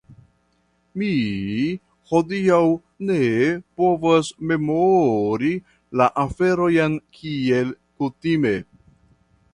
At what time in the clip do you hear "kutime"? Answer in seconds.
8.01-8.57